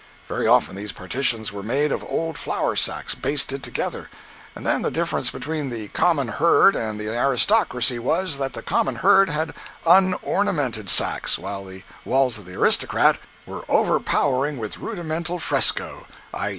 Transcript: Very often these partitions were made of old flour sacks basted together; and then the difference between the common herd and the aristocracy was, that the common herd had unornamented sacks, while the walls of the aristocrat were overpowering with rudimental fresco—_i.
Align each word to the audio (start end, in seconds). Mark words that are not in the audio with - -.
Very 0.27 0.47
often 0.47 0.75
these 0.75 0.91
partitions 0.91 1.53
were 1.53 1.61
made 1.61 1.91
of 1.91 2.03
old 2.03 2.35
flour 2.35 2.75
sacks 2.75 3.13
basted 3.13 3.61
together; 3.61 4.09
and 4.55 4.65
then 4.65 4.81
the 4.81 4.89
difference 4.89 5.29
between 5.29 5.69
the 5.69 5.89
common 5.89 6.27
herd 6.27 6.75
and 6.75 6.99
the 6.99 7.07
aristocracy 7.09 7.99
was, 7.99 8.39
that 8.39 8.53
the 8.53 8.63
common 8.63 8.95
herd 8.95 9.29
had 9.29 9.53
unornamented 9.85 10.89
sacks, 10.89 11.37
while 11.37 11.63
the 11.65 11.83
walls 12.03 12.39
of 12.39 12.45
the 12.45 12.55
aristocrat 12.55 13.19
were 13.45 13.63
overpowering 13.69 14.57
with 14.57 14.79
rudimental 14.79 15.37
fresco—_i. 15.37 16.05